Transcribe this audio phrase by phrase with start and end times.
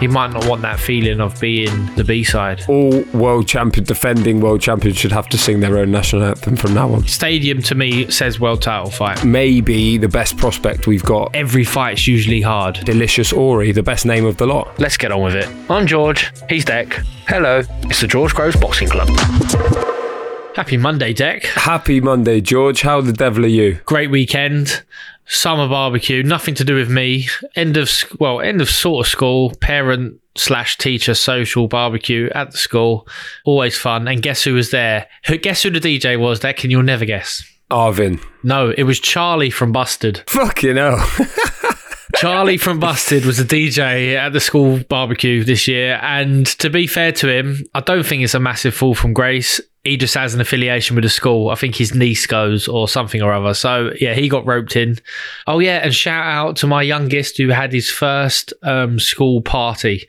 [0.00, 2.64] You might not want that feeling of being the B side.
[2.68, 6.72] all world champion, defending world champions should have to sing their own national anthem from
[6.72, 7.06] now on.
[7.06, 9.22] Stadium to me says world title fight.
[9.24, 11.34] Maybe the best prospect we've got.
[11.34, 12.76] Every fight's usually hard.
[12.84, 14.78] Delicious Ori, the best name of the lot.
[14.78, 15.48] Let's get on with it.
[15.68, 16.32] I'm George.
[16.48, 16.92] He's Dec.
[17.28, 17.62] Hello.
[17.82, 19.08] It's the George Groves Boxing Club.
[20.54, 21.44] Happy Monday, Dec.
[21.44, 22.82] Happy Monday, George.
[22.82, 23.78] How the devil are you?
[23.86, 24.82] Great weekend.
[25.26, 26.24] Summer barbecue.
[26.24, 27.28] Nothing to do with me.
[27.54, 27.88] End of
[28.18, 29.54] well, end of sort of school.
[29.60, 33.06] Parent slash teacher social barbecue at the school.
[33.44, 34.08] Always fun.
[34.08, 35.06] And guess who was there?
[35.26, 35.38] Who?
[35.38, 36.40] Guess who the DJ was?
[36.40, 37.42] Dec, and you'll never guess.
[37.70, 38.20] Arvin.
[38.42, 40.24] No, it was Charlie from Busted.
[40.26, 40.98] Fucking hell.
[42.16, 46.88] Charlie from Busted was a DJ at the school barbecue this year, and to be
[46.88, 49.60] fair to him, I don't think it's a massive fall from grace.
[49.84, 51.48] He just has an affiliation with the school.
[51.48, 53.54] I think his niece goes or something or other.
[53.54, 54.98] So yeah, he got roped in.
[55.46, 60.06] Oh yeah, and shout out to my youngest who had his first um, school party.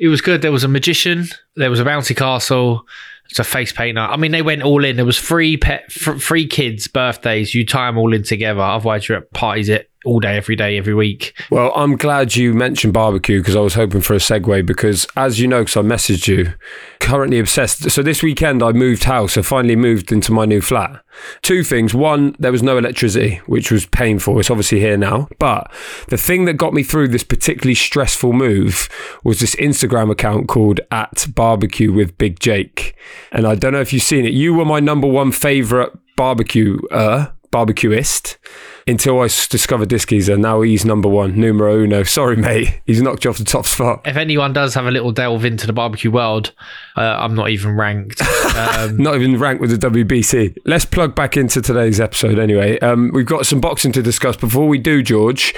[0.00, 0.42] It was good.
[0.42, 1.26] There was a magician.
[1.54, 2.86] There was a bouncy castle.
[3.30, 4.00] It's a face painter.
[4.00, 4.96] I mean, they went all in.
[4.96, 7.54] There was three pet, fr- three kids' birthdays.
[7.54, 8.60] You tie them all in together.
[8.60, 11.34] Otherwise, you're at parties it all day, every day, every week.
[11.50, 15.40] Well, I'm glad you mentioned barbecue because I was hoping for a segue because, as
[15.40, 16.54] you know, because I messaged you,
[17.00, 17.90] currently obsessed.
[17.90, 19.36] So this weekend I moved house.
[19.36, 21.02] I finally moved into my new flat.
[21.42, 21.94] Two things.
[21.94, 24.38] One, there was no electricity, which was painful.
[24.38, 25.28] It's obviously here now.
[25.38, 25.70] But
[26.08, 28.88] the thing that got me through this particularly stressful move
[29.24, 32.96] was this Instagram account called at barbecue with Big Jake.
[33.30, 34.32] And I don't know if you've seen it.
[34.32, 38.38] You were my number one favorite barbecue uh barbecuist
[38.86, 40.36] until I discovered this geezer.
[40.36, 42.02] Now he's number one, numero uno.
[42.12, 42.80] Sorry, mate.
[42.86, 44.02] He's knocked you off the top spot.
[44.06, 46.52] if anyone does have a little delve into the barbecue world,
[46.96, 48.20] uh, I'm not even ranked.
[48.52, 50.58] Um, Not even ranked with the WBC.
[50.66, 52.78] Let's plug back into today's episode anyway.
[52.80, 54.36] Um, we've got some boxing to discuss.
[54.36, 55.54] Before we do, George,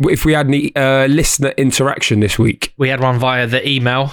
[0.00, 2.74] if we had any uh, listener interaction this week.
[2.76, 4.12] we had one via the email.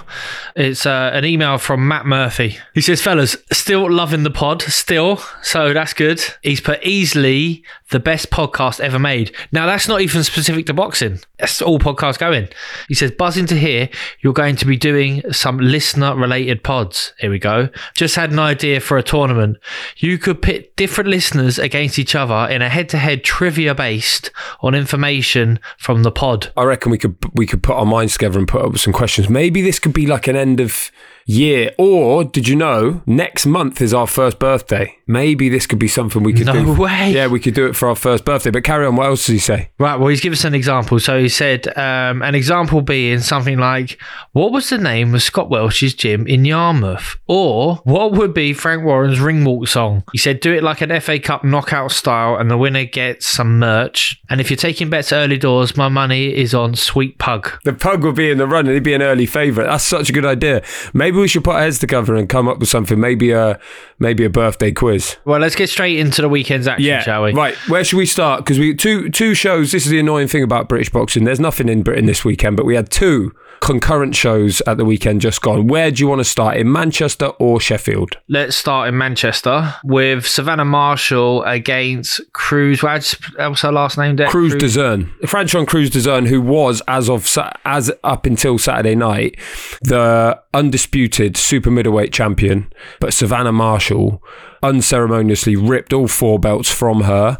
[0.56, 2.58] It's uh, an email from Matt Murphy.
[2.74, 8.00] He says, "Fellas, still loving the pod, still, so that's good." He's put easily the
[8.00, 9.34] best podcast ever made.
[9.52, 11.20] Now that's not even specific to boxing.
[11.40, 12.50] That's all podcasts going.
[12.88, 13.90] He says, "Buzzing to hear
[14.20, 17.70] you're going to be doing some listener-related pods." Here we go.
[17.96, 19.58] Just had an idea for a tournament.
[19.98, 24.32] You could pit different listeners against each other in a head-to-head trivia based
[24.62, 26.52] on information from the pod.
[26.58, 29.30] I reckon we could we could put our minds together and put up some questions.
[29.30, 30.92] Maybe this could be like an end of
[31.31, 34.96] year, or did you know next month is our first birthday?
[35.08, 36.73] Maybe this could be something we could No do.
[36.73, 37.11] way.
[37.11, 38.50] Yeah, we could do it for our first birthday.
[38.50, 38.96] But carry on.
[38.96, 39.70] What else does he say?
[39.78, 41.00] Right, well, he's given us an example.
[41.00, 44.00] So he said, um, an example being something like,
[44.32, 47.17] what was the name of Scott Welch's gym in Yarmouth?
[47.28, 50.03] Or what would be Frank Warren's ring walk song?
[50.14, 53.59] He said, do it like an FA Cup knockout style, and the winner gets some
[53.59, 54.22] merch.
[54.29, 57.52] And if you're taking bets early doors, my money is on Sweet Pug.
[57.66, 59.67] The pug will be in the run and he'd be an early favourite.
[59.67, 60.64] That's such a good idea.
[60.94, 63.00] Maybe we should put our heads together and come up with something.
[63.00, 63.59] Maybe a
[64.00, 65.18] maybe a birthday quiz.
[65.26, 67.34] Well, let's get straight into the weekend's action, shall we?
[67.34, 67.56] Right.
[67.70, 68.44] Where should we start?
[68.44, 69.72] Because we two two shows.
[69.72, 71.23] This is the annoying thing about British boxing.
[71.23, 75.22] There's nothing in Britain this weekend, but we had two concurrent shows at the weekend
[75.22, 75.68] just gone.
[75.68, 78.18] Where do you want to start, in Manchester or Sheffield?
[78.28, 82.82] Let's start in Manchester with Savannah Marshall against Crews.
[82.82, 84.16] What's her last name?
[84.16, 84.28] There?
[84.29, 89.38] Crews-Dezurn, Franchon Crews-Dezurn, who was as of as up until Saturday night
[89.84, 94.22] the undisputed super middleweight champion, but Savannah Marshall
[94.64, 97.40] unceremoniously ripped all four belts from her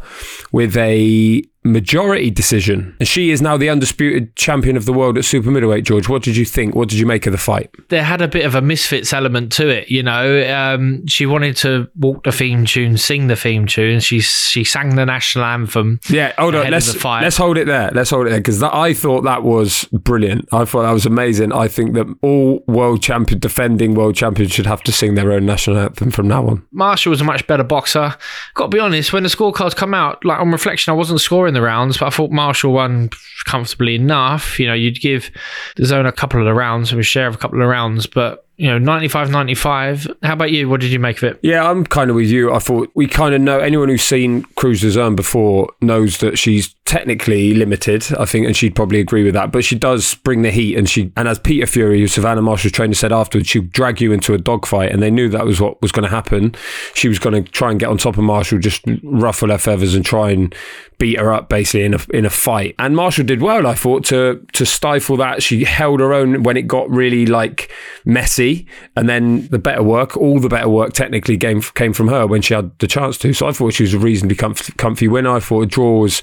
[0.50, 2.96] with a majority decision.
[2.98, 5.84] And she is now the undisputed champion of the world at super middleweight.
[5.84, 6.74] George, what did you think?
[6.74, 7.70] What did you make of the fight?
[7.88, 10.42] There had a bit of a misfits element to it, you know.
[10.52, 14.00] Um, she wanted to walk the theme tune, sing the theme tune.
[14.00, 16.00] She she sang the national anthem.
[16.08, 16.70] Yeah, hold on.
[16.70, 17.90] Let's let's hold it there.
[17.92, 20.48] Let's hold it there because I thought that was brilliant.
[20.52, 21.52] I thought that was amazing.
[21.52, 25.44] I think that all world champion, defending world champion, should have to sing their own
[25.44, 26.66] national anthem from now on.
[26.72, 28.14] Marshall was a much better boxer.
[28.54, 31.54] Got to be honest, when the scorecards come out, like on reflection, I wasn't scoring
[31.54, 33.10] the rounds, but I thought Marshall won
[33.44, 34.58] comfortably enough.
[34.58, 35.30] You know, you'd give
[35.76, 38.68] Dezurn a couple of the rounds, a share of a couple of rounds, but you
[38.68, 40.06] know, 95 95.
[40.22, 40.68] How about you?
[40.68, 41.40] What did you make of it?
[41.42, 42.52] Yeah, I'm kind of with you.
[42.52, 47.54] I thought we kind of know anyone who's seen Crews-Dezurn before knows that she's technically
[47.54, 49.50] limited, I think, and she'd probably agree with that.
[49.50, 52.72] But she does bring the heat, and she and as Peter Fury, who Savannah Marshall's
[52.72, 55.80] trainer, said afterwards, she'd drag you into a dogfight, and they knew that was what
[55.80, 56.54] was going to happen.
[56.92, 59.94] She was going to try and get on top of Marshall, just ruffle her feathers
[59.94, 60.54] and try and
[60.98, 62.74] beat her up basically in a in a fight.
[62.78, 65.42] And Marshall did well, I thought, to to stifle that.
[65.42, 67.72] She held her own when it got really like
[68.04, 68.66] messy,
[68.96, 72.42] and then the better work, all the better work, technically came came from her when
[72.42, 73.32] she had the chance to.
[73.32, 75.30] So I thought she was a reasonably comfy, comfy winner.
[75.30, 76.22] I thought a draw was.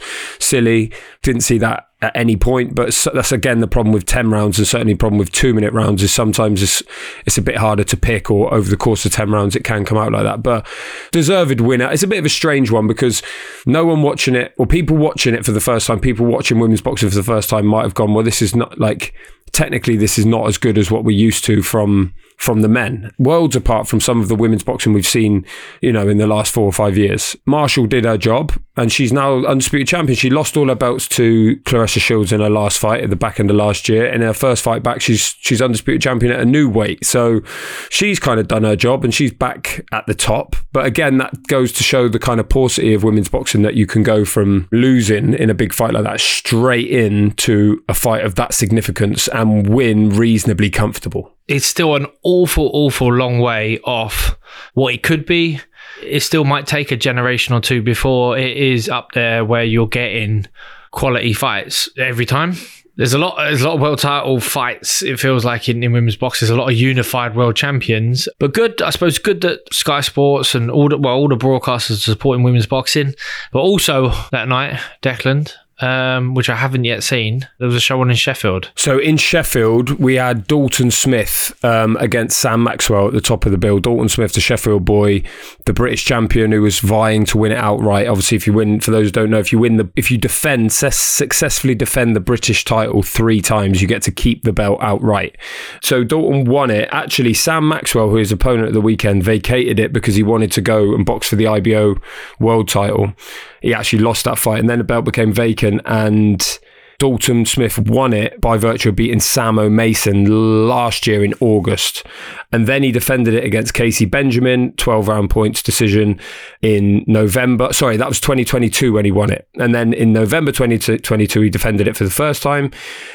[1.24, 2.76] Didn't see that at any point.
[2.76, 5.74] But that's again the problem with ten rounds, and certainly the problem with two minute
[5.74, 6.82] rounds is sometimes it's
[7.26, 9.86] it's a bit harder to pick, or over the course of ten rounds it can
[9.86, 10.44] come out like that.
[10.44, 10.68] But
[11.12, 11.92] deserved winner.
[11.92, 13.22] It's a bit of a strange one because
[13.66, 16.82] no one watching it, or people watching it for the first time, people watching women's
[16.82, 19.14] boxing for the first time might have gone, well, this is not like
[19.52, 23.12] technically this is not as good as what we're used to from from the men.
[23.20, 25.46] Worlds apart from some of the women's boxing we've seen,
[25.82, 27.36] you know, in the last four or five years.
[27.46, 30.16] Marshall did her job and she's now undisputed champion.
[30.16, 33.42] She lost all her belts to Claressa Shields in her last fight at the back
[33.42, 34.06] end of last year.
[34.08, 37.06] In her first fight back, she's she's undisputed champion at a new weight.
[37.06, 37.42] So
[37.90, 40.56] she's kind of done her job and she's back at the top.
[40.72, 43.86] But again, that goes to show the kind of paucity of women's boxing that you
[43.86, 48.36] can go from losing in a big fight like that straight into a fight of
[48.36, 51.36] that significance and win reasonably comfortable.
[51.50, 54.38] It's still an awful, awful long way off
[54.76, 55.60] what it could be.
[56.04, 59.88] It still might take a generation or two before it is up there where you're
[59.88, 60.46] getting
[60.92, 62.54] quality fights every time.
[62.98, 63.38] There's a lot.
[63.38, 65.02] There's a lot of world title fights.
[65.02, 68.28] It feels like in, in women's there's a lot of unified world champions.
[68.40, 71.92] But good, I suppose, good that Sky Sports and all the well, all the broadcasters
[71.92, 73.16] are supporting women's boxing.
[73.54, 78.02] But also that night, Declan, um, which I haven't yet seen, there was a show
[78.02, 78.72] on in Sheffield.
[78.76, 83.52] So in Sheffield, we had Dalton Smith um, against Sam Maxwell at the top of
[83.52, 83.80] the bill.
[83.80, 85.24] Dalton Smith, the Sheffield boy,
[85.66, 88.08] the British champion who was vying to win it outright.
[88.08, 90.18] Obviously, if you win, for those who don't know, if you win the, if you
[90.18, 95.38] defend successfully defend the British title three times, you get to keep the belt outright.
[95.82, 96.90] So Dalton won it.
[96.92, 100.62] Actually, Sam Maxwell, who his opponent at the weekend, vacated it because he wanted to
[100.62, 101.96] go and box for the IBO
[102.40, 103.14] world title.
[103.62, 106.60] He actually lost that fight, and then the belt became vacant and.
[107.00, 112.06] Dalton Smith won it by virtue of beating Sam O'Maison last year in August.
[112.52, 116.20] And then he defended it against Kaisee Benjamin, 12 round points decision
[116.62, 117.72] in November.
[117.72, 119.48] Sorry, that was 2022 when he won it.
[119.58, 122.70] And then in November 2022, he defended it for the first time,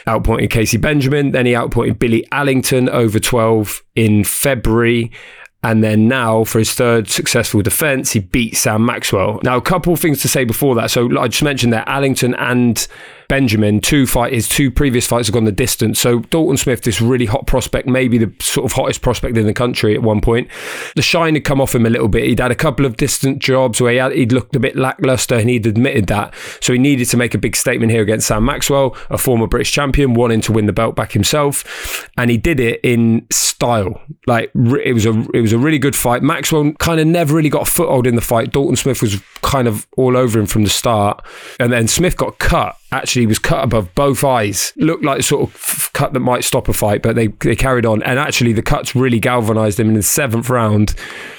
[0.07, 1.33] outpointing Kaisee Benjamin.
[1.33, 5.13] Then he outpointed Billy Allington over 12 in February.
[5.65, 9.41] And then now, for his third successful defense, he beat Sam Maxwell.
[9.43, 10.91] Now, a couple of things to say before that.
[10.91, 12.87] So, I just mentioned that Allington and
[13.29, 16.01] Benjamin, two fight his two previous fights have gone the distance.
[16.01, 19.55] So Dalton Smith, this really hot prospect, maybe the sort of hottest prospect in the
[19.55, 20.49] country at one point.
[20.97, 22.25] The shine had come off him a little bit.
[22.25, 25.35] He'd had a couple of distant jobs where he had, he'd looked a bit lackluster,
[25.35, 26.35] and he'd admitted that.
[26.61, 29.73] So he needed to make a big statement here against Sam Maxwell, a former British
[29.73, 34.01] champion, wanting to win the belt back himself, and he did it in style.
[34.27, 36.23] Like it was a it was a really good fight.
[36.23, 38.53] Maxwell kind of never really got a foothold in the fight.
[38.53, 41.25] Dalton Smith was kind of all over him from the start,
[41.61, 44.73] and then Smith got cut actually was cut above both eyes.
[44.77, 47.87] Looked like a sort of cut that might stop a fight, but they, they carried
[47.87, 48.03] on.
[48.03, 50.95] And actually, the cuts really galvanised him in the seventh round.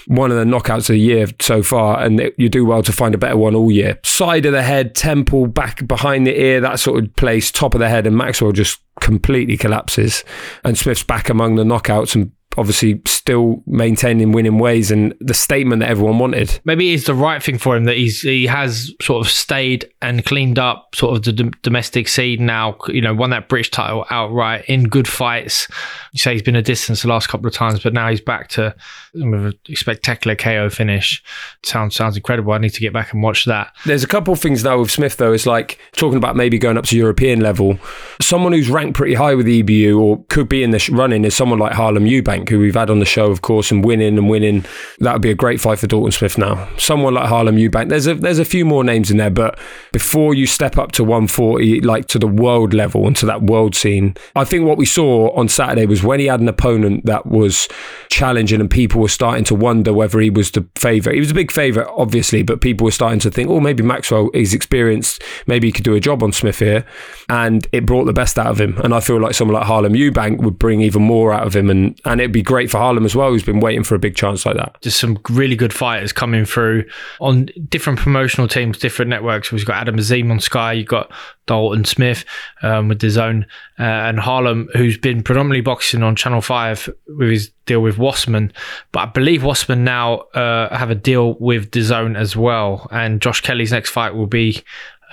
[0.07, 2.91] One of the knockouts of the year so far, and it, you do well to
[2.91, 3.99] find a better one all year.
[4.03, 7.79] Side of the head, temple, back behind the ear, that sort of place, top of
[7.79, 10.23] the head, and Maxwell just completely collapses.
[10.63, 15.79] And Smith's back among the knockouts and obviously still maintaining winning ways and the statement
[15.81, 16.59] that everyone wanted.
[16.63, 20.25] maybe it's the right thing for him that he's he has sort of stayed and
[20.25, 22.77] cleaned up sort of the dom- domestic scene now.
[22.87, 25.67] You know, won that British title outright in good fights.
[26.13, 28.49] You say he's been a distance the last couple of times, but now he's back
[28.49, 28.75] to
[29.13, 31.23] with a spectacular KO finish.
[31.63, 32.53] Sounds sounds incredible.
[32.53, 33.73] I need to get back and watch that.
[33.85, 35.33] There's a couple of things now with Smith though.
[35.33, 37.77] It's like talking about maybe going up to European level.
[38.21, 41.35] Someone who's ranked pretty high with the EBU or could be in this running is
[41.35, 44.29] someone like Harlem Eubank, who we've had on the show, of course, and winning and
[44.29, 44.65] winning.
[44.99, 46.69] That would be a great fight for Dalton Smith now.
[46.77, 47.89] Someone like Harlem Eubank.
[47.89, 49.57] There's a there's a few more names in there, but
[49.91, 53.75] before you step up to 140, like to the world level and to that world
[53.75, 57.25] scene, I think what we saw on Saturday was when he had an opponent that
[57.25, 57.67] was
[58.09, 61.15] challenging and people were starting to wonder whether he was the favourite.
[61.15, 64.29] He was a big favourite, obviously, but people were starting to think, oh, maybe Maxwell
[64.33, 66.85] is experienced, maybe he could do a job on Smith here.
[67.29, 68.77] And it brought the best out of him.
[68.83, 71.69] And I feel like someone like Harlem Eubank would bring even more out of him.
[71.69, 74.13] And, and it'd be great for Harlem as well, who's been waiting for a big
[74.13, 74.75] chance like that.
[74.81, 76.83] Just some really good fighters coming through
[77.21, 79.53] on different promotional teams, different networks.
[79.53, 80.73] We've got Adam Azim on Sky.
[80.73, 81.13] You've got
[81.45, 82.25] Dalton Smith
[82.61, 83.45] um, with his own,
[83.79, 88.51] uh, and Harlem, who's been predominantly boxing on Channel 5 with his deal with Wasserman.
[88.91, 92.87] But I believe Wasserman now uh, have a deal with DAZN as well.
[92.91, 94.61] And Josh Kelly's next fight will be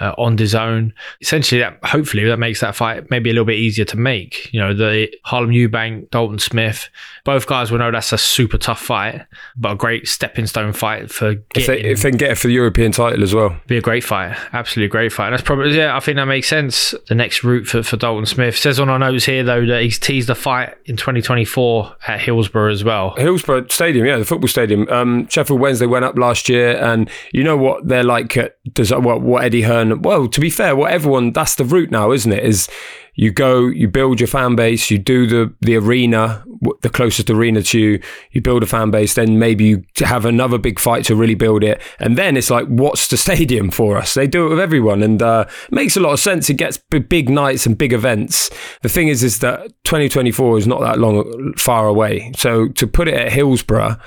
[0.03, 3.85] uh, on own, Essentially, that hopefully that makes that fight maybe a little bit easier
[3.85, 4.53] to make.
[4.53, 6.89] You know, the Harlem Eubank, Dalton Smith,
[7.25, 9.25] both guys will know that's a super tough fight,
[9.57, 12.49] but a great stepping stone fight for If they, if they can get it for
[12.49, 13.57] the European title as well.
[13.69, 14.37] be a great fight.
[14.53, 15.27] Absolutely great fight.
[15.27, 16.95] And that's probably yeah, I think that makes sense.
[17.09, 18.57] The next route for, for Dalton Smith.
[18.57, 22.73] says on our notes here though that he's teased a fight in 2024 at Hillsborough
[22.73, 23.15] as well.
[23.17, 24.89] Hillsborough Stadium, yeah, the football stadium.
[24.89, 28.37] Um, Sheffield Wednesday went up last year, and you know what they're like.
[28.37, 29.92] At, does what what Eddie Hearn?
[30.01, 32.45] Well, to be fair, what everyone that's the route now, isn't it?
[32.45, 32.69] Is
[33.15, 36.45] you go, you build your fan base, you do the the arena,
[36.81, 40.59] the closest arena to you, you build a fan base, then maybe you have another
[40.59, 44.15] big fight to really build it, and then it's like, what's the stadium for us?
[44.15, 46.49] They do it with everyone, and uh, makes a lot of sense.
[46.49, 48.51] It gets big nights and big events.
[48.83, 53.09] The thing is, is that 2024 is not that long far away, so to put
[53.09, 53.99] it at Hillsborough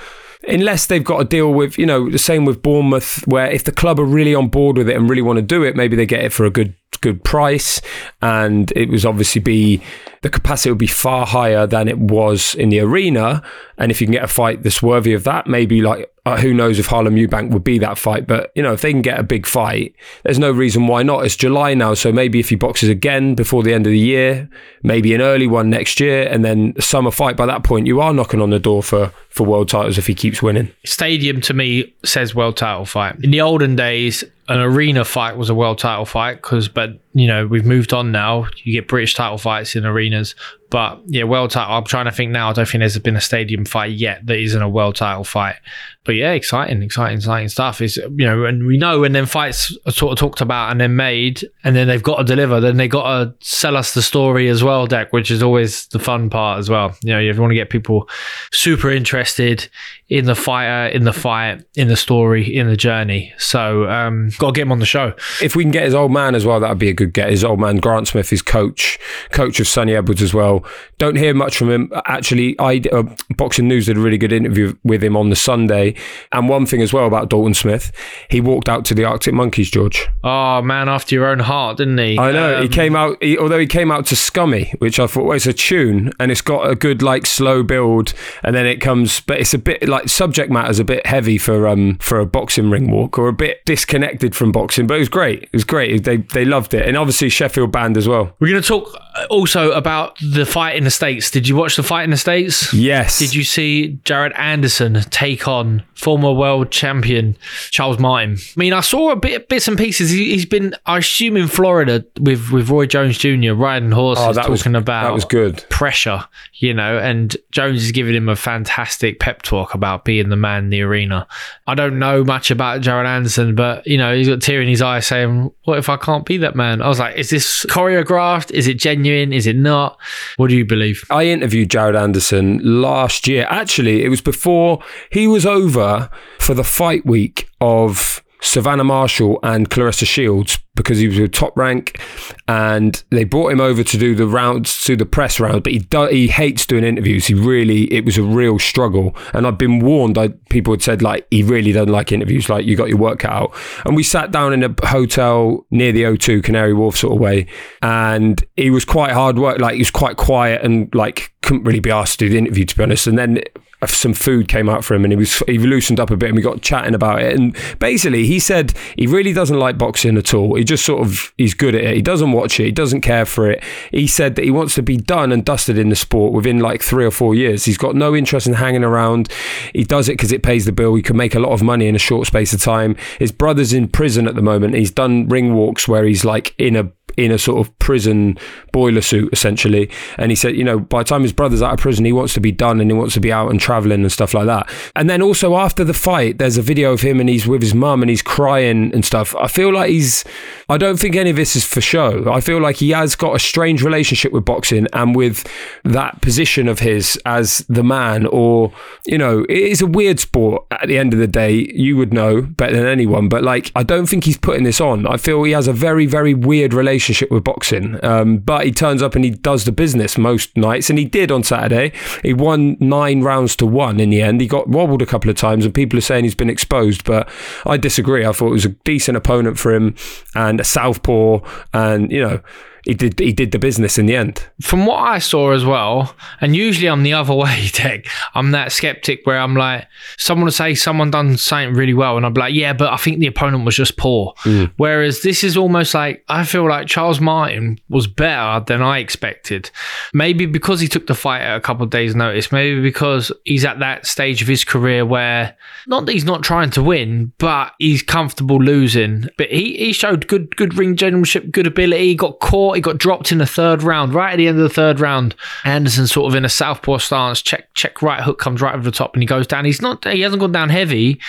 [0.48, 3.72] unless they've got to deal with, you know, the same with Bournemouth, where if the
[3.72, 6.06] club are really on board with it and really want to do it, maybe they
[6.06, 6.76] get it for a good
[7.06, 7.82] good price,
[8.22, 9.82] and it was obviously be
[10.22, 13.44] the capacity would be far higher than it was in the arena,
[13.78, 16.52] and if you can get a fight that's worthy of that, maybe like uh, who
[16.52, 19.20] knows if Harlem Eubank would be that fight, but you know if they can get
[19.20, 21.26] a big fight, there's no reason why not.
[21.26, 24.50] It's July now, so maybe if he boxes again before the end of the year,
[24.82, 27.38] maybe an early one next year, and then summer fight.
[27.38, 30.16] By that point, you are knocking on the door for for world titles if he
[30.16, 30.72] keeps winning.
[30.86, 33.24] Stadium to me says world title fight.
[33.24, 37.28] In the olden days, an arena fight was a world title fight because, but you
[37.28, 38.50] know, we've moved on now.
[38.64, 40.36] You get British title fights in arenas,
[40.70, 41.74] but yeah, world title.
[41.74, 42.50] I'm trying to think now.
[42.50, 45.56] I don't think there's been a stadium fight yet that isn't a world title fight.
[46.04, 47.80] But yeah, exciting, exciting, exciting stuff.
[47.82, 50.82] Is you know, and we know when then fights are sort of talked about and
[50.82, 52.60] then made, and then they've got to deliver.
[52.60, 56.00] Then they got to sell us the story as well, Dec, which is always the
[56.00, 56.96] fun part as well.
[57.02, 58.10] You know, you want to get people
[58.52, 59.70] super interested
[60.10, 63.34] in the fighter, in the fight, in the story, in the journey.
[63.38, 65.14] So, um, got to get him on the show.
[65.42, 67.30] If we can get his old man as well, that would be a good get.
[67.30, 68.98] His old man Grant Smith, his coach,
[69.32, 70.64] coach of Sunny Edwards as well.
[70.98, 71.92] Don't hear much from him.
[72.06, 73.04] Actually, I uh,
[73.38, 75.96] Boxing News did a really good interview with him on the Sunday.
[76.32, 77.92] And one thing as well about Dalton Smith,
[78.30, 80.08] he walked out to the Arctic Monkeys, George.
[80.24, 82.18] Oh man, after your own heart, didn't he?
[82.18, 85.08] I know he Um, came out, he, although he came out to Scummy, which I
[85.08, 88.66] thought well, it's a tune and it's got a good like slow build, and then
[88.66, 92.20] it comes, but it's a bit like subject matter's a bit heavy for um for
[92.20, 95.44] a boxing ring walk or a bit disconnected from boxing, but it was great.
[95.44, 96.04] It was great.
[96.04, 98.36] They they loved it, and obviously Sheffield band as well.
[98.40, 98.98] We're going to talk
[99.30, 101.32] also about the fight in the States.
[101.32, 102.74] Did you watch the fight in the States?
[102.74, 103.20] Yes.
[103.20, 107.38] Did you see Jared Anderson take on former world champion
[107.72, 108.38] Charles Martin?
[108.40, 110.10] I mean, I saw a bit bits and pieces.
[110.10, 113.54] He, he's been, I assume, in Florida with with Roy Jones Jr.
[113.54, 115.64] riding horses, Oh, that talking was about that was good.
[115.70, 120.36] pressure, you know, and Jones is giving him a fantastic pep talk about being the
[120.36, 121.26] man in the arena.
[121.68, 124.68] I don't know much about Jared Anderson, but you know, he's got a tear in
[124.68, 126.82] his eye saying, What if I can't be that man?
[126.82, 128.52] I was like, Is this choreographed?
[128.52, 129.05] Is it genuine?
[129.14, 129.98] Is it not?
[130.38, 131.04] What do you believe?
[131.10, 133.46] I interviewed Jared Anderson last year.
[133.50, 136.10] Actually, it was before he was over
[136.40, 141.58] for the fight week of Savannah Marshall and Claressa Shields because he was with top
[141.58, 142.00] rank
[142.48, 145.80] and they brought him over to do the rounds to the press round but he
[145.80, 147.26] do, he hates doing interviews.
[147.26, 149.16] He really it was a real struggle.
[149.34, 152.66] And I've been warned I, people had said like he really doesn't like interviews like
[152.66, 153.56] you got your work cut out.
[153.86, 157.48] And we sat down in a hotel near the O2 Canary Wharf sort of way
[157.82, 161.80] and he was quite hard work like he was quite quiet and like couldn't really
[161.80, 163.08] be asked to do the interview, to be honest.
[163.08, 163.42] And then
[163.86, 166.36] some food came out for him and he was he loosened up a bit and
[166.36, 167.38] we got chatting about it.
[167.38, 170.56] And basically he said he really doesn't like boxing at all.
[170.56, 171.96] He just sort of he's good at it.
[171.96, 172.66] He doesn't watch it.
[172.66, 173.64] He doesn't care for it.
[173.92, 176.82] He said that he wants to be done and dusted in the sport within like
[176.82, 177.66] three or four years.
[177.66, 179.30] He's got no interest in hanging around.
[179.74, 180.96] He does it because it pays the bill.
[180.96, 182.96] He can make a lot of money in a short space of time.
[183.20, 184.76] His brother's in prison at the moment.
[184.76, 188.38] He's done ring walks where he's like in a in a sort of prison
[188.72, 189.90] boiler suit essentially.
[190.18, 192.34] And he said you know by the time his brother's out of prison he wants
[192.34, 194.70] to be done and he wants to be out and traveling and stuff like that.
[194.96, 197.74] And then also after the fight there's a video of him and he's with his
[197.74, 199.36] mum and he's crying and stuff.
[199.36, 200.24] I feel like he's
[200.68, 202.32] i don't think any of this is for show.
[202.32, 205.48] I feel like he has got a strange relationship with boxing and with
[205.84, 208.74] that position of his as the man or
[209.06, 210.66] you know it is a weird sport.
[210.72, 213.84] At the end of the day you would know better than anyone but like i
[213.84, 215.08] don't think he's putting this on.
[215.08, 218.04] I feel he has a very very weird relationship relationship with boxing.
[218.04, 221.32] Um, but he turns up and he does the business most nights, and he did
[221.32, 221.92] on Saturday.
[222.24, 224.42] He won nine rounds to one in the end.
[224.42, 227.30] He got wobbled a couple of times, and people are saying he's been exposed, but
[227.66, 228.26] I disagree.
[228.26, 229.96] I thought it was a decent opponent for him
[230.34, 231.40] and a southpaw,
[231.74, 232.42] and you know
[232.86, 234.48] he did he did the business in the end.
[234.62, 238.08] From what I saw as well, and usually I'm the other way, Dec.
[238.36, 239.88] I'm that skeptic where I'm like,
[240.18, 243.20] someone will say someone done something really well, and I'm like, yeah, but I think
[243.20, 244.34] the opponent was just poor.
[244.44, 244.72] Mm.
[244.78, 249.72] Whereas this is almost like I feel like Charles Martin was better than I expected.
[250.14, 252.52] Maybe because he took the fight at a couple of days' notice.
[252.52, 256.70] Maybe because he's at that stage of his career where not that he's not trying
[256.72, 259.28] to win, but he's comfortable losing.
[259.38, 262.06] But he, he showed good good ring generalship, good ability.
[262.06, 264.64] He got caught he got dropped in the third round, right at the end of
[264.64, 265.36] the third round.
[265.64, 268.92] Anderson sort of in a southpaw stance, check, check right hook comes right over the
[268.92, 269.66] top and he goes down.
[269.66, 271.20] He's not, he hasn't gone down heavy.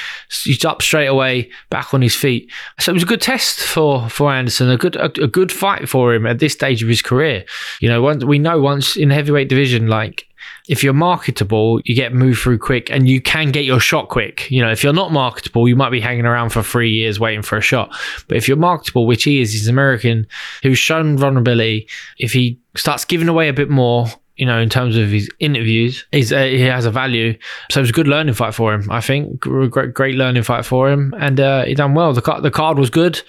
[0.45, 2.51] He's up straight away, back on his feet.
[2.79, 5.89] So it was a good test for, for Anderson, a good, a, a good fight
[5.89, 7.45] for him at this stage of his career.
[7.81, 10.27] You know, once, we know once in the heavyweight division, like
[10.69, 14.51] if you're marketable, you get moved through quick and you can get your shot quick.
[14.51, 17.43] You know, if you're not marketable, you might be hanging around for three years waiting
[17.43, 17.95] for a shot.
[18.29, 20.27] But if you're marketable, which he is, he's American
[20.63, 21.89] who's shown vulnerability.
[22.19, 26.05] If he starts giving away a bit more, you know, in terms of his interviews,
[26.13, 27.37] he's, uh, he has a value.
[27.71, 29.41] So it was a good learning fight for him, I think.
[29.41, 31.15] Great, great learning fight for him.
[31.19, 32.13] And uh, he done well.
[32.13, 33.23] The, card, the card was good.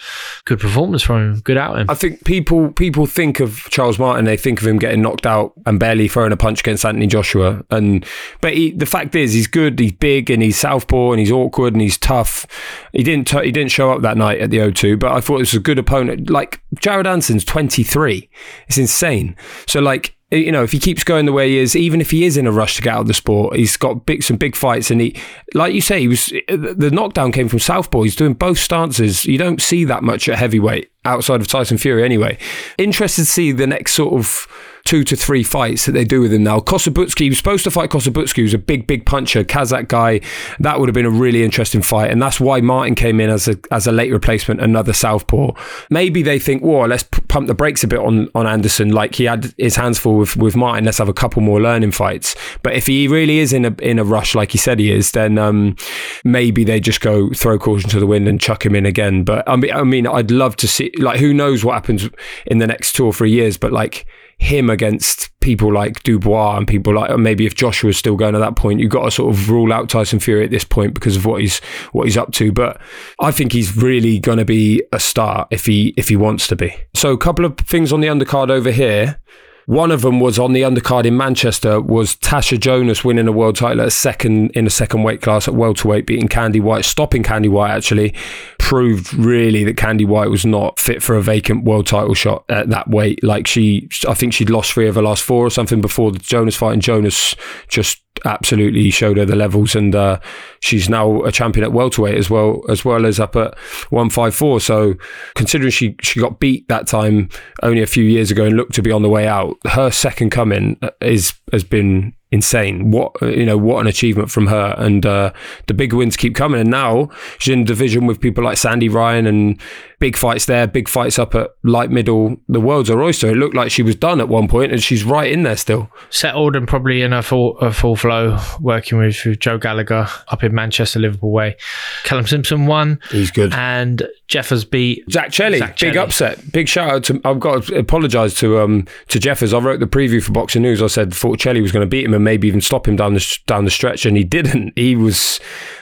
[0.45, 1.39] Good performance from him.
[1.39, 1.89] Good out him.
[1.89, 5.53] I think people people think of Charles Martin, they think of him getting knocked out
[5.65, 7.63] and barely throwing a punch against Anthony Joshua.
[7.69, 8.05] And
[8.41, 11.73] But he, the fact is, he's good, he's big, and he's southpaw, and he's awkward,
[11.73, 12.45] and he's tough.
[12.91, 15.35] He didn't t- he didn't show up that night at the O2, but I thought
[15.35, 16.29] it was a good opponent.
[16.29, 18.29] Like, Jared Anderson's 23.
[18.67, 19.35] It's insane.
[19.67, 22.11] So, like, Eh, you know, if he keeps going the way he is, even if
[22.11, 24.37] he is in a rush to get out of the sport, he's got big, some
[24.37, 24.91] big fights.
[24.91, 25.15] And he,
[25.53, 28.03] like you say, he was eh, the knockdown came from Southpaw.
[28.03, 29.25] He's doing both stances.
[29.25, 32.37] You don't see that much at heavyweight outside of Tyson Fury, anyway.
[32.77, 34.47] Interested to see the next sort of
[34.87, 36.61] two to three fights that they do with him now.
[36.61, 40.21] Kossobutskiy, he was supposed to fight Kossobutskiy, who's a big, big puncher, Kazakh guy.
[40.61, 42.09] That would have been a really interesting fight.
[42.09, 45.51] And that's why Martin came in as a as a late replacement, another Southpaw.
[45.89, 48.91] Maybe they think, whoa, let's pump the brakes a bit on, on Anderson.
[48.91, 50.85] Like he had his hands full with, with Martin.
[50.85, 52.37] Let's have a couple more learning fights.
[52.63, 55.11] But if he really is in a in a rush, like he said he is,
[55.11, 55.75] then um,
[56.23, 59.25] maybe they just go throw caution to the wind and chuck him in again.
[59.25, 62.09] But I mean, I mean, I'd love to see like who knows what happens
[62.45, 63.57] in the next two or three years.
[63.57, 64.05] But like
[64.39, 68.39] him against people like Dubois and people like maybe if Joshua is still going at
[68.39, 71.15] that point, you've got to sort of rule out Tyson Fury at this point because
[71.15, 71.59] of what he's
[71.91, 72.51] what he's up to.
[72.51, 72.79] But
[73.19, 76.55] I think he's really going to be a star if he if he wants to
[76.55, 76.75] be.
[76.95, 79.19] So a couple of things on the undercard over here.
[79.67, 83.57] One of them was on the undercard in Manchester was Tasha Jonas winning a world
[83.57, 87.21] title at a second in a second weight class at welterweight, beating Kandi Wyatt, stopping
[87.21, 88.13] Kandi Wyatt actually
[88.59, 92.69] proved really that Kandi Wyatt was not fit for a vacant world title shot at
[92.69, 93.21] that weight.
[93.25, 96.19] Like she, I think she'd lost three of her last four or something before the
[96.19, 97.35] Jonas fight, and Jonas
[97.67, 100.19] just absolutely showed her the levels, and uh,
[100.59, 103.57] she's now a champion at welterweight as well as well as up at
[103.89, 104.59] one five four.
[104.59, 104.95] So
[105.35, 107.29] considering she she got beat that time
[107.63, 110.29] only a few years ago and looked to be on the way out, her second
[110.29, 112.91] coming is has been insane.
[112.91, 114.75] What you know, what an achievement from her.
[114.77, 115.31] And uh,
[115.67, 116.59] the big wins keep coming.
[116.61, 119.61] And now she's in division with people like Sandy Ryan and
[119.99, 122.37] big fights there, big fights up at light middle.
[122.47, 123.29] The world's her oyster.
[123.29, 125.89] It looked like she was done at one point, and she's right in there still.
[126.09, 130.43] Settled and probably in a full a full flow, working with, with Joe Gallagher up
[130.43, 131.57] in Manchester, Liverpool way.
[132.03, 132.99] Callum Simpson won.
[133.11, 133.53] He's good.
[133.53, 135.59] And Jeffers beat Zak Chelli.
[135.59, 136.51] Zak big upset.
[136.51, 137.21] Big shout out to.
[137.23, 139.53] I've got to apologise to um to Jeffers.
[139.53, 140.81] I wrote the preview for Boxing News.
[140.81, 143.13] I said thought Chelli was going to beat him and maybe even stop him down
[143.13, 144.73] the down the stretch, and he didn't.
[144.77, 145.39] He was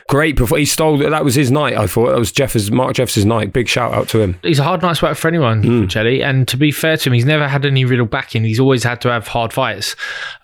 [0.07, 0.69] Great performance.
[0.69, 2.11] He stole that was his night, I thought.
[2.11, 3.51] That was Jeffers Mark Jeffers' night.
[3.51, 4.37] Big shout out to him.
[4.43, 5.83] He's a hard night's work for anyone, Hmm.
[5.85, 6.23] Chelli.
[6.23, 8.43] And to be fair to him, he's never had any real backing.
[8.43, 9.95] He's always had to have hard fights,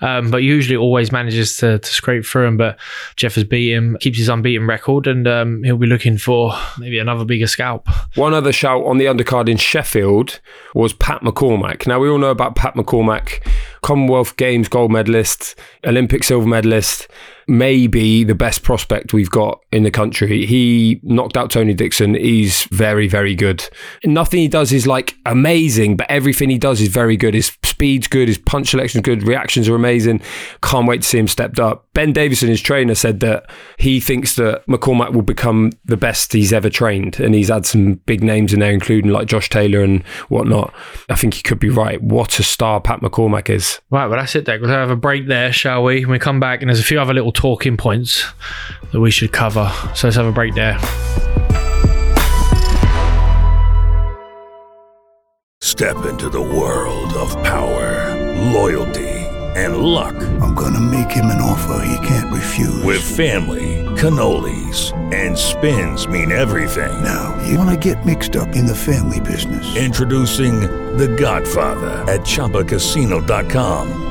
[0.01, 2.57] um, but usually always manages to, to scrape through him.
[2.57, 2.79] But
[3.15, 7.25] Jeffers beat him, keeps his unbeaten record, and um, he'll be looking for maybe another
[7.25, 7.87] bigger scalp.
[8.15, 10.39] One other shout on the undercard in Sheffield
[10.75, 11.87] was Pat McCormack.
[11.87, 13.45] Now we all know about Pat McCormack,
[13.81, 17.07] Commonwealth Games gold medalist, Olympic silver medalist,
[17.47, 20.45] maybe the best prospect we've got in the country.
[20.45, 22.15] He knocked out Tony Dixon.
[22.15, 23.67] He's very, very good.
[24.03, 27.33] Nothing he does is like amazing, but everything he does is very good.
[27.33, 30.21] His speed's good, his punch selection's good, reactions are amazing.
[30.61, 31.87] Can't wait to see him stepped up.
[31.93, 36.53] Ben Davison, his trainer, said that he thinks that McCormack will become the best he's
[36.53, 40.03] ever trained, and he's had some big names in there, including like Josh Taylor and
[40.29, 40.73] whatnot.
[41.09, 42.01] I think he could be right.
[42.01, 43.79] What a star Pat McCormack is.
[43.89, 44.61] Right, well, that's it, Dec.
[44.61, 46.05] We'll have a break there, shall we?
[46.05, 48.25] When we come back, and there's a few other little talking points
[48.91, 49.71] that we should cover.
[49.95, 50.77] So let's have a break there.
[55.61, 58.15] Step into the world of power,
[58.51, 59.09] loyalty,
[59.55, 60.15] and luck.
[60.41, 62.83] I'm gonna make him an offer he can't refuse.
[62.83, 66.91] With family, cannolis, and spins mean everything.
[67.03, 69.75] now, you wanna get mixed up in the family business.
[69.75, 70.61] Introducing
[70.97, 74.10] The Godfather at ChumbaCasino.com.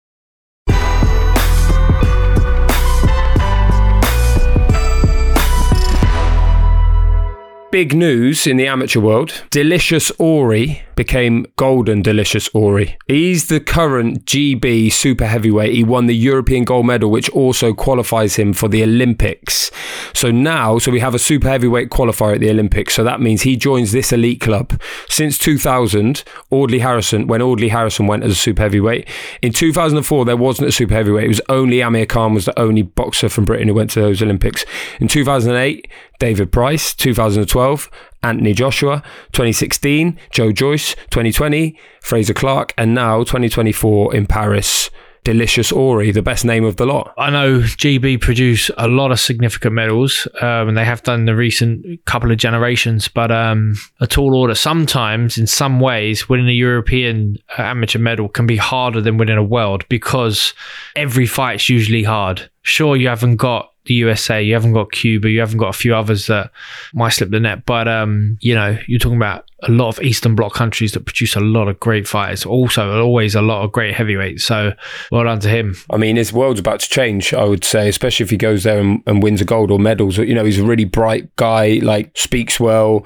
[7.71, 9.45] Big news in the amateur world.
[9.49, 12.97] Delicious Ori became Golden Delicious Ori.
[13.07, 15.73] He's the current GB super heavyweight.
[15.73, 19.71] He won the European gold medal, which also qualifies him for the Olympics.
[20.13, 22.93] So now, so we have a super heavyweight qualifier at the Olympics.
[22.93, 24.79] So that means he joins this elite club.
[25.07, 29.07] Since 2000, Audley Harrison, when Audley Harrison went as a super heavyweight.
[29.41, 31.23] In 2004, there wasn't a super heavyweight.
[31.23, 34.21] It was only Amir Khan was the only boxer from Britain who went to those
[34.21, 34.65] Olympics.
[34.99, 35.87] In 2008,
[36.21, 37.89] David Price, 2012,
[38.21, 44.91] Anthony Joshua, 2016, Joe Joyce, 2020, Frazer Clarke, and now 2024 in Paris.
[45.23, 47.13] Delicious Ori, the best name of the lot.
[47.17, 51.35] I know GB produce a lot of significant medals, um, and they have done the
[51.35, 53.07] recent couple of generations.
[53.07, 58.29] But um, a tall order, sometimes in some ways, winning a European uh, amateur medal
[58.29, 60.53] can be harder than winning a world because
[60.95, 62.49] every fight's usually hard.
[62.63, 65.95] Sure, you haven't got the USA, you haven't got Cuba, you haven't got a few
[65.95, 66.51] others that
[66.93, 67.65] might slip the net.
[67.65, 71.35] But um, you know, you're talking about a lot of Eastern Bloc countries that produce
[71.35, 72.45] a lot of great fighters.
[72.45, 74.43] Also, always a lot of great heavyweights.
[74.43, 74.73] So,
[75.11, 75.75] well done to him.
[75.89, 78.79] I mean, his world's about to change, I would say, especially if he goes there
[78.79, 80.17] and, and wins a gold or medals.
[80.17, 83.05] You know, he's a really bright guy, like speaks well,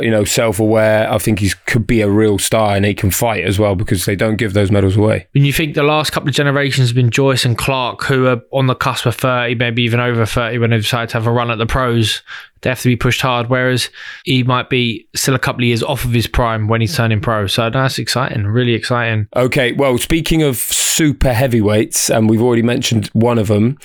[0.00, 1.10] you know, self-aware.
[1.10, 4.04] I think he could be a real star and he can fight as well because
[4.04, 5.26] they don't give those medals away.
[5.34, 8.40] And you think the last couple of generations have been Joyce and Clarke, who are
[8.52, 11.32] on the cusp of 30, maybe even over 30 when they decide to have a
[11.32, 12.22] run at the pros,
[12.62, 13.48] they have to be pushed hard.
[13.48, 13.90] Whereas
[14.24, 17.20] he might be still a couple of years off of his prime when he's turning
[17.20, 17.46] pro.
[17.46, 19.28] So that's exciting, really exciting.
[19.36, 23.78] Okay, well, speaking of super heavyweights, and we've already mentioned one of them,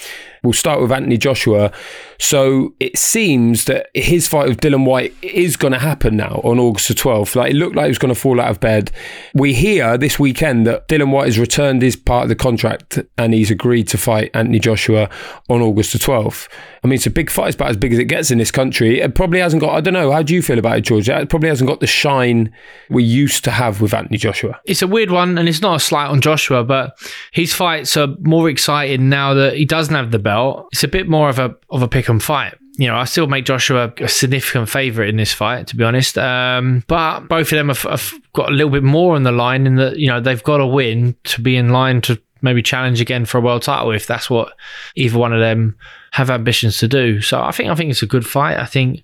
[0.43, 1.71] we'll start with Anthony Joshua.
[2.19, 6.59] So it seems that his fight with Dillian Whyte is going to happen now on
[6.59, 7.35] August the 12th.
[7.35, 8.91] Like it looked like he was going to fall out of bed.
[9.33, 13.33] We hear this weekend that Dillian Whyte has returned his part of the contract and
[13.33, 15.09] he's agreed to fight Anthony Joshua
[15.49, 16.47] on August the 12th.
[16.87, 17.47] I mean, it's a big fight.
[17.47, 19.01] It's about as big as it gets in this country.
[19.01, 21.09] It probably hasn't got, I don't know, how do you feel about it, George?
[21.09, 22.49] It probably hasn't got the shine
[22.89, 24.57] we used to have with Anthony Joshua.
[24.63, 26.97] It's a weird one, and it's not a slight on Joshua, but
[27.33, 30.69] his fights are more exciting now that he doesn't have the belt.
[30.71, 32.55] It's a bit more of a of a pick and fight.
[32.77, 36.17] You know, I still make Joshua a significant favourite in this fight, to be honest.
[36.17, 39.67] Um, but both of them have, have got a little bit more on the line
[39.67, 43.01] in that, you know, they've got to win to be in line to maybe challenge
[43.01, 44.53] again for a world title if that's what
[44.95, 45.75] either one of them
[46.11, 47.21] have ambitions to do.
[47.21, 48.57] So I think I think it's a good fight.
[48.57, 48.97] I think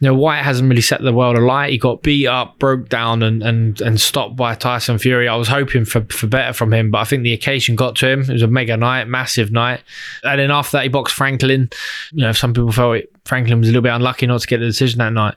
[0.00, 1.70] you know Whyte hasn't really set the world alight.
[1.70, 5.28] He got beat up, broke down, and and and stopped by Tyson Fury.
[5.28, 8.08] I was hoping for for better from him, but I think the occasion got to
[8.08, 8.22] him.
[8.22, 9.82] It was a mega night, massive night.
[10.22, 11.70] And then after that, he boxed Franklin.
[12.12, 14.58] You know, some people felt it, Franklin was a little bit unlucky not to get
[14.58, 15.34] the decision that night,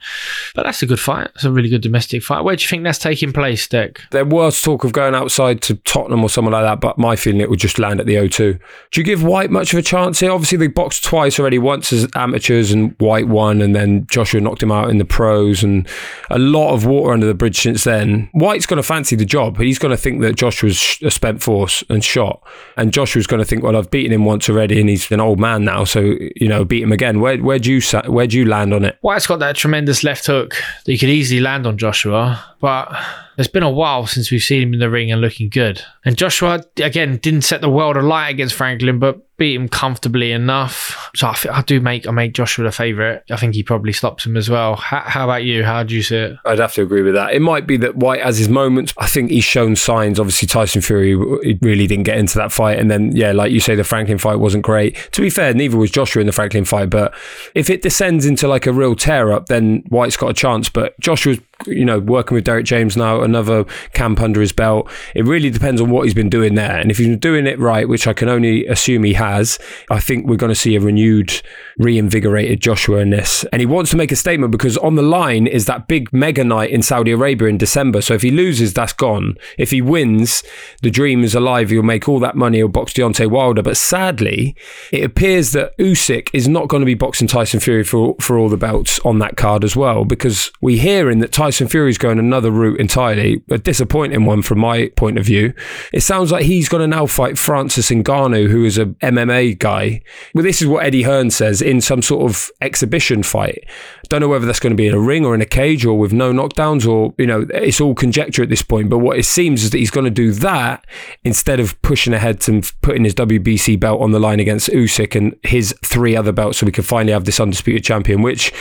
[0.55, 1.29] but that's a good fight.
[1.35, 2.41] It's a really good domestic fight.
[2.41, 4.01] Where do you think that's taking place, Dick?
[4.11, 7.41] There was talk of going outside to Tottenham or something like that, but my feeling
[7.41, 8.59] it would just land at the O2.
[8.91, 10.31] Do you give Whyte much of a chance here?
[10.31, 11.57] Obviously, they boxed twice already.
[11.57, 15.63] Once as amateurs and Whyte won, and then Joshua knocked him out in the pros,
[15.63, 15.87] and
[16.29, 18.29] a lot of water under the bridge since then.
[18.33, 19.57] Whyte's going to fancy the job.
[19.57, 22.43] He's going to think that Joshua's a spent force and shot,
[22.77, 25.39] and Joshua's going to think, well, I've beaten him once already, and he's an old
[25.39, 27.19] man now, so you know, beat him again.
[27.19, 28.99] Where where do you where do you land on it?
[29.01, 32.95] Whyte's got that tremendous left hook that you could easily land on Joshua, but
[33.39, 35.81] it's been a while since we've seen him in the ring and looking good.
[36.03, 41.09] And Joshua, again, didn't set the world alight against Franklin, but beat him comfortably enough.
[41.15, 43.23] So I, th- I do make I make Joshua the favourite.
[43.31, 44.75] I think he probably stops him as well.
[44.75, 45.63] How, how about you?
[45.63, 46.37] How do you see it?
[46.45, 47.33] I'd have to agree with that.
[47.33, 48.93] It might be that Whyte has his moments.
[48.97, 50.19] I think he's shown signs.
[50.19, 53.75] Obviously, Tyson Fury really didn't get into that fight, and then yeah, like you say,
[53.75, 54.97] the Franklin fight wasn't great.
[55.13, 56.89] To be fair, neither was Joshua in the Franklin fight.
[56.89, 57.15] But
[57.55, 60.67] if it descends into like a real tear up, then Whyte's got a chance.
[60.67, 64.89] But Joshua's you know working with Derrick James now, another camp under his belt.
[65.13, 67.59] It really depends on what he's been doing there, and if he's been doing it
[67.59, 70.79] right, which I can only assume he has, I think we're going to see a
[70.79, 71.41] renewed,
[71.77, 73.43] reinvigorated Joshua in this.
[73.51, 76.43] And he wants to make a statement because on the line is that big mega
[76.43, 78.01] night in Saudi Arabia in December.
[78.01, 79.37] So if he loses, that's gone.
[79.57, 80.43] If he wins,
[80.81, 81.69] the dream is alive.
[81.69, 82.57] He'll make all that money.
[82.57, 83.61] He'll box Deontay Wilder.
[83.61, 84.55] But sadly,
[84.91, 88.49] it appears that Usyk is not going to be boxing Tyson Fury for for all
[88.49, 92.51] the belts on that card as well because we hearing that Tyson Fury's going another
[92.51, 95.53] route entirely, a disappointing one from my point of view.
[95.93, 100.01] It sounds like he's going to now fight Francis Ngannou, who is a MMA guy.
[100.33, 103.63] Well, this is what Eddie Hearn says in some sort of exhibition fight.
[104.09, 105.97] Don't know whether that's going to be in a ring or in a cage or
[105.97, 108.89] with no knockdowns or, you know, it's all conjecture at this point.
[108.89, 110.85] But what it seems is that he's going to do that
[111.23, 115.35] instead of pushing ahead and putting his WBC belt on the line against Usyk and
[115.43, 118.51] his three other belts so we can finally have this undisputed champion, which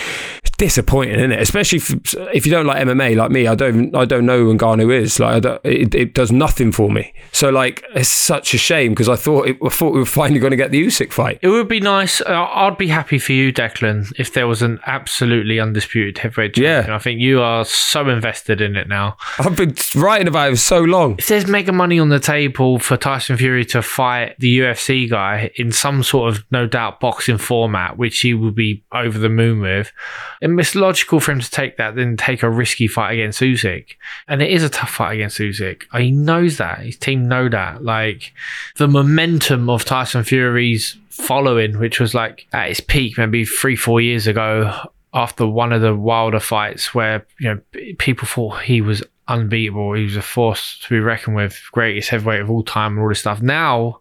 [0.45, 1.41] is disappointing, isn't it?
[1.41, 4.57] Especially if, if you don't like MMA like me, I don't I don't know who
[4.57, 5.19] Ngannou is.
[5.19, 7.13] Like, it, it does nothing for me.
[7.33, 10.41] So, like, it's such a shame because I thought it, I thought we were finally
[10.41, 11.39] going to get the Usyk fight.
[11.43, 12.21] It would be nice.
[12.21, 16.87] uh, I'd be happy for you, Declan, if there was an absolutely undisputed heavyweight champion.
[16.87, 16.95] Yeah.
[16.95, 19.17] I think you are so invested in it now.
[19.39, 21.17] I've been writing about it for so long.
[21.19, 25.51] If there's mega money on the table for Tyson Fury to fight the UFC guy
[25.57, 29.61] in some sort of no doubt boxing format, which he would be over the moon
[29.61, 29.93] with,
[30.41, 33.97] it's logical for him to take that then take a risky fight against Usyk.
[34.29, 35.85] And it is a tough fight against Usyk.
[35.97, 36.81] He knows that.
[36.81, 37.83] His team know that.
[37.83, 38.33] Like
[38.77, 44.01] the momentum of Tyson Fury's following, which was like at its peak maybe three, four
[44.01, 44.73] years ago
[45.15, 47.61] after one of the wilder fights where, you know,
[47.99, 49.95] people thought he was unbeatable.
[49.95, 53.09] He was a force to be reckoned with, greatest heavyweight of all time, and all
[53.09, 53.41] this stuff.
[53.41, 54.01] Now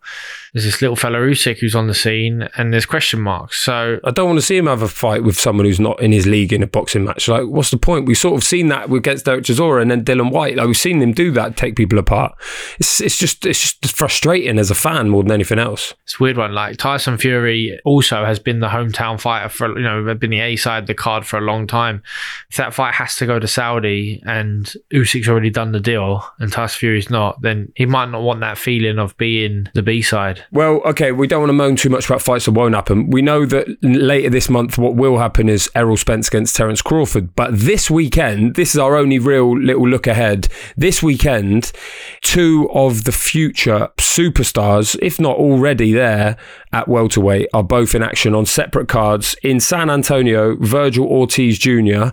[0.54, 3.62] there's this little fella Usyk who's on the scene, and there's question marks.
[3.64, 6.12] So I don't want to see him have a fight with someone who's not in
[6.12, 7.28] his league in a boxing match.
[7.28, 8.08] Like, what's the point?
[8.08, 10.56] We've sort of seen that against Dereck Chisora and then Dillian Whyte.
[10.56, 12.34] Like, we've seen him do that, take people apart.
[12.80, 15.94] It's it's just it's just frustrating as a fan more than anything else.
[16.04, 16.54] it's a weird one.
[16.54, 20.56] Like Tyson Fury also has been the hometown fighter for you know been the A
[20.56, 22.02] side of the card for a long time.
[22.50, 24.74] If that fight has to go to Saudi and
[25.28, 29.00] Already done the deal and Tyson Fury's not, then he might not want that feeling
[29.00, 30.44] of being the B side.
[30.52, 33.10] Well, okay, we don't want to moan too much about fights that won't happen.
[33.10, 37.36] We know that later this month, what will happen is Errol Spence against Terence Crawford.
[37.36, 40.48] But this weekend, this is our only real little look ahead.
[40.76, 41.72] This weekend,
[42.22, 46.38] two of the future superstars, if not already there
[46.74, 50.56] at welterweight, are both in action on separate cards in San Antonio.
[50.58, 52.08] Virgil Ortiz Jr.,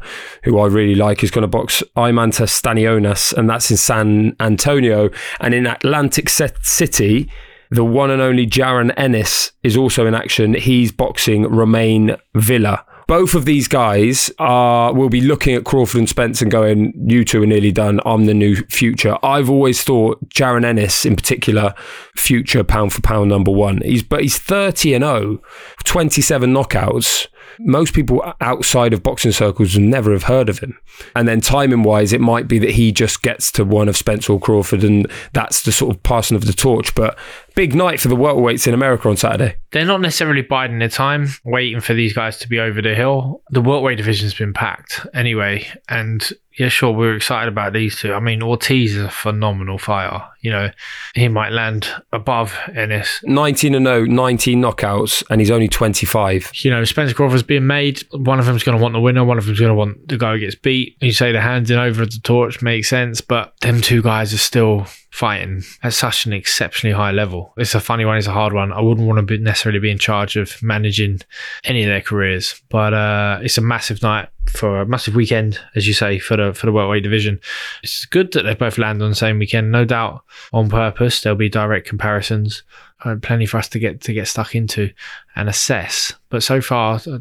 [0.45, 2.51] who I really like, is going to box Imantas
[2.94, 5.11] Stanionis, and that's in San Antonio.
[5.40, 7.30] And in Atlantic City,
[7.70, 10.54] the one and only Jaron Ennis is also in action.
[10.54, 12.85] He's boxing Roiman Villa.
[13.07, 17.22] Both of these guys are will be looking at Crawford and Spence and going, "You
[17.22, 18.00] two are nearly done.
[18.07, 21.74] I'm the new future." I've always thought Jaron Ennis, in particular,
[22.16, 23.83] future pound for pound number one.
[23.85, 25.42] He's but he's 30 and 0,
[25.85, 27.26] 27 knockouts.
[27.59, 30.79] Most people outside of boxing circles would never have heard of him.
[31.14, 34.29] And then timing wise, it might be that he just gets to one of Spence
[34.29, 36.95] or Crawford, and that's the sort of passing of the torch.
[36.95, 37.19] But
[37.55, 39.57] big night for the welterweights in America on Saturday.
[39.73, 43.43] They're not necessarily biding their time, waiting for these guys to be over the hill.
[43.51, 48.12] The welterweight division's been packed anyway, and yeah, sure, we're excited about these two.
[48.12, 50.23] I mean, Ortiz is a phenomenal fighter.
[50.44, 50.70] You know,
[51.14, 53.20] he might land above Ennis.
[53.24, 56.52] 19 and 0, 19 knockouts, and he's only 25.
[56.57, 58.04] You know, Spencer Crawford's being made.
[58.11, 59.24] One of them's going to want the winner.
[59.24, 60.98] One of them's going to want the guy who gets beat.
[61.00, 64.87] You say the handing over the torch makes sense, but them two guys are still
[65.14, 67.54] fighting at such an exceptionally high level.
[67.57, 68.18] It's a funny one.
[68.18, 68.72] It's a hard one.
[68.72, 71.20] I wouldn't want to be necessarily be in charge of managing
[71.62, 75.87] any of their careers, but uh, it's a massive night for a massive weekend, as
[75.87, 77.40] you say, for the for the welterweight division.
[77.85, 79.70] It's good that they both land on the same weekend.
[79.70, 80.22] No doubt,
[80.53, 81.20] on purpose.
[81.20, 82.62] There'll be direct comparisons,
[83.05, 84.90] uh, plenty for us to get to get stuck into
[85.37, 86.12] and assess.
[86.35, 87.18] But so far, uh,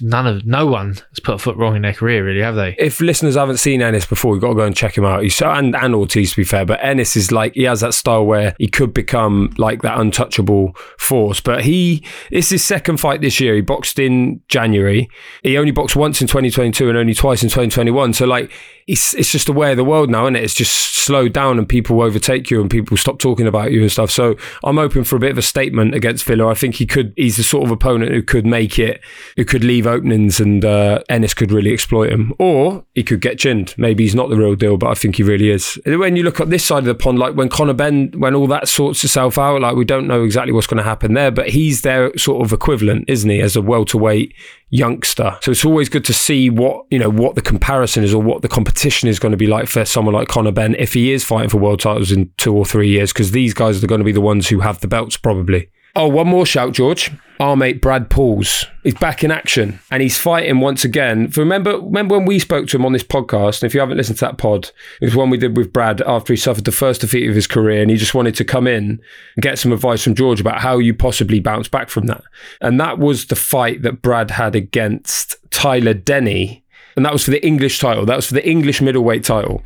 [0.00, 2.74] none of no one has put a foot wrong in their career, really, have they?
[2.78, 5.22] If listeners haven't seen Ennis before, you've got to go and check him out.
[5.22, 8.24] He's and, and Ortiz, to be fair, but Ennis is like, he has that style
[8.24, 11.42] where he could become like that untouchable force.
[11.42, 13.54] But he, it's his second fight this year.
[13.56, 15.08] He boxed in January.
[15.42, 18.14] He only boxed once in 2022 and only twice in 2021.
[18.14, 18.50] So, like,
[18.86, 20.44] it's, it's just the way of the world now, isn't it?
[20.44, 23.92] It's just slowed down and people overtake you and people stop talking about you and
[23.92, 24.10] stuff.
[24.10, 26.48] So, I'm hoping for a bit of a statement against Filler.
[26.48, 29.00] I think he could, he's the sort of opponent who could make it,
[29.36, 32.32] who could leave openings and uh, Ennis could really exploit him.
[32.38, 33.74] Or he could get chinned.
[33.76, 35.78] Maybe he's not the real deal, but I think he really is.
[35.86, 38.46] When you look at this side of the pond, like when Conor Benn, when all
[38.48, 41.50] that sorts itself out, like we don't know exactly what's going to happen there, but
[41.50, 44.34] he's their sort of equivalent, isn't he, as a welterweight
[44.70, 45.38] youngster.
[45.40, 48.42] So it's always good to see what, you know, what the comparison is or what
[48.42, 51.24] the competition is going to be like for someone like Conor Benn if he is
[51.24, 54.04] fighting for world titles in two or three years, because these guys are going to
[54.04, 55.70] be the ones who have the belts probably.
[55.96, 57.12] Oh, one more shout, George.
[57.38, 58.66] Our mate Brad Pauls.
[58.84, 61.30] is back in action and he's fighting once again.
[61.36, 63.62] Remember, remember when we spoke to him on this podcast?
[63.62, 66.00] And if you haven't listened to that pod, it was one we did with Brad
[66.02, 68.66] after he suffered the first defeat of his career, and he just wanted to come
[68.66, 69.00] in
[69.36, 72.22] and get some advice from George about how you possibly bounce back from that.
[72.60, 76.63] And that was the fight that Brad had against Tyler Denny
[76.96, 78.06] and that was for the English title.
[78.06, 79.62] That was for the English middleweight title.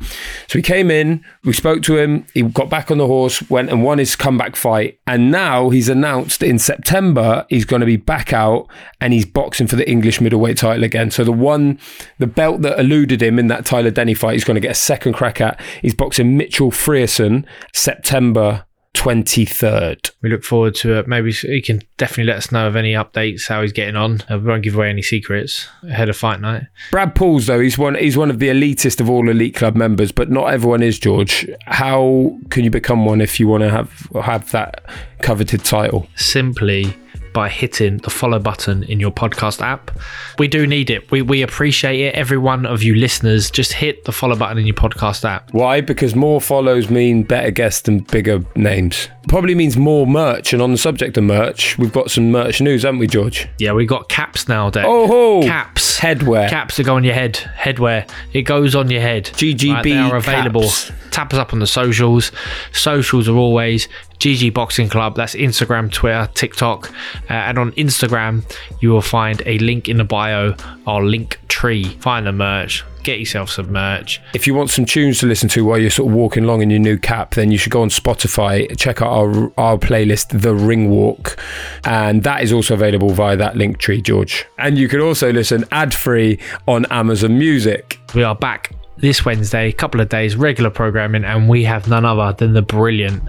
[0.47, 3.69] So he came in, we spoke to him, he got back on the horse, went
[3.69, 7.97] and won his comeback fight, and now he's announced in September he's going to be
[7.97, 8.67] back out
[9.01, 11.11] and he's boxing for the English middleweight title again.
[11.11, 11.79] So the one,
[12.17, 14.75] the belt that eluded him in that Tyler Denny fight, he's going to get a
[14.75, 15.59] second crack at.
[15.81, 20.11] He's boxing Mitchell Frierson September 23rd.
[20.21, 21.07] We look forward to it.
[21.07, 24.21] Maybe he can definitely let us know of any updates, how he's getting on.
[24.29, 26.63] We won't give away any secrets ahead of fight night.
[26.91, 30.11] Brad Pauls, though, he's one he's one of the elitist of all elite club members,
[30.11, 31.47] but not everyone is, George.
[31.65, 34.83] How can you become one if you want to have have that
[35.21, 36.07] coveted title?
[36.15, 36.95] Simply
[37.33, 39.91] by hitting the follow button in your podcast app.
[40.37, 41.09] We do need it.
[41.11, 42.15] We, we appreciate it.
[42.15, 45.53] Every one of you listeners, just hit the follow button in your podcast app.
[45.53, 45.81] Why?
[45.81, 49.09] Because more follows mean better guests and bigger names.
[49.27, 50.53] Probably means more merch.
[50.53, 53.47] And on the subject of merch, we've got some merch news, haven't we, George?
[53.59, 54.83] Yeah, we got caps now, Dec.
[54.85, 55.99] Oh, caps.
[55.99, 56.49] Headwear.
[56.49, 57.33] Caps that go on your head.
[57.57, 58.09] Headwear.
[58.33, 59.25] It goes on your head.
[59.25, 60.61] GGB they are available.
[60.61, 60.91] caps.
[61.19, 62.31] Tap us up on the socials.
[62.71, 65.17] Socials are always GG Boxing Club.
[65.17, 66.93] That's Instagram, Twitter, TikTok.
[67.29, 70.55] Uh, and on Instagram, you will find a link in the bio,
[70.87, 71.83] our link tree.
[71.83, 72.85] Find the merch.
[73.03, 74.21] Get yourself some merch.
[74.33, 76.69] If you want some tunes to listen to while you're sort of walking along in
[76.69, 80.55] your new cap, then you should go on Spotify, check out our, our playlist, The
[80.55, 81.37] Ring Walk.
[81.83, 84.45] And that is also available via that link tree, George.
[84.57, 87.99] And you can also listen ad free on Amazon Music.
[88.15, 92.05] We are back this Wednesday, a couple of days, regular programming, and we have none
[92.05, 93.23] other than the brilliant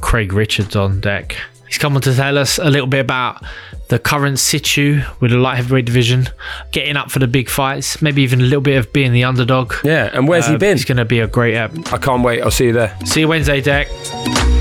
[0.00, 1.36] Craig Richards on deck.
[1.66, 3.42] He's come on to tell us a little bit about
[3.88, 6.28] the current situ with the light heavyweight division,
[6.70, 9.74] getting up for the big fights, maybe even a little bit of being the underdog.
[9.82, 10.74] Yeah, and where's he Uh, been?
[10.76, 11.72] It's going to be a great app.
[11.92, 12.42] I can't wait.
[12.42, 12.96] I'll see you there.
[13.04, 14.55] See you Wednesday, Dec.